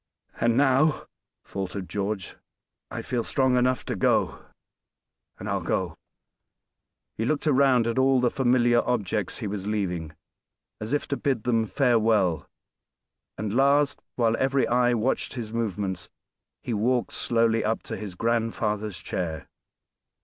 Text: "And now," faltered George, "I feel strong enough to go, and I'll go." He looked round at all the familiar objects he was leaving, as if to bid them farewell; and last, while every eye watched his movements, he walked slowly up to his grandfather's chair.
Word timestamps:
"And 0.39 0.57
now," 0.57 1.05
faltered 1.45 1.87
George, 1.87 2.35
"I 2.89 3.03
feel 3.03 3.23
strong 3.23 3.55
enough 3.55 3.85
to 3.85 3.95
go, 3.95 4.43
and 5.37 5.47
I'll 5.47 5.61
go." 5.61 5.95
He 7.13 7.23
looked 7.23 7.45
round 7.45 7.85
at 7.85 7.99
all 7.99 8.19
the 8.19 8.31
familiar 8.31 8.81
objects 8.83 9.37
he 9.37 9.45
was 9.47 9.67
leaving, 9.67 10.15
as 10.79 10.93
if 10.93 11.07
to 11.09 11.17
bid 11.17 11.43
them 11.43 11.67
farewell; 11.67 12.49
and 13.37 13.53
last, 13.53 14.01
while 14.15 14.35
every 14.39 14.65
eye 14.67 14.95
watched 14.95 15.35
his 15.35 15.53
movements, 15.53 16.09
he 16.63 16.73
walked 16.73 17.13
slowly 17.13 17.63
up 17.63 17.83
to 17.83 17.95
his 17.95 18.15
grandfather's 18.15 18.97
chair. 18.97 19.47